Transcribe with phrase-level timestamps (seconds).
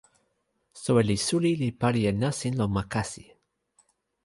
[0.83, 3.23] soweli suli li pali e nasin lon ma kasi.